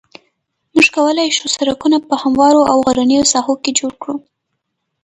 [0.73, 4.15] موږ کولای شو سرکونه په هموارو او غرنیو ساحو کې جوړ کړو